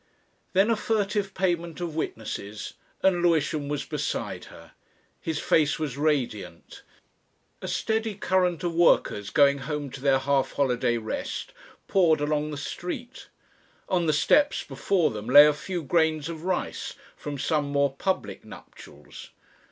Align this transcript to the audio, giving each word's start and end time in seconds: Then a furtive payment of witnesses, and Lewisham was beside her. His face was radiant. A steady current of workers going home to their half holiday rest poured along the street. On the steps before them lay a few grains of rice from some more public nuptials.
Then 0.53 0.71
a 0.71 0.75
furtive 0.75 1.35
payment 1.35 1.79
of 1.79 1.95
witnesses, 1.95 2.73
and 3.03 3.21
Lewisham 3.21 3.69
was 3.69 3.85
beside 3.85 4.45
her. 4.45 4.71
His 5.19 5.37
face 5.37 5.77
was 5.77 5.95
radiant. 5.95 6.81
A 7.61 7.67
steady 7.67 8.15
current 8.15 8.63
of 8.63 8.73
workers 8.73 9.29
going 9.29 9.59
home 9.59 9.91
to 9.91 10.01
their 10.01 10.17
half 10.17 10.53
holiday 10.53 10.97
rest 10.97 11.53
poured 11.87 12.19
along 12.19 12.49
the 12.49 12.57
street. 12.57 13.27
On 13.89 14.07
the 14.07 14.11
steps 14.11 14.63
before 14.63 15.11
them 15.11 15.27
lay 15.27 15.45
a 15.45 15.53
few 15.53 15.83
grains 15.83 16.29
of 16.29 16.45
rice 16.45 16.95
from 17.15 17.37
some 17.37 17.65
more 17.65 17.93
public 17.93 18.43
nuptials. 18.43 19.29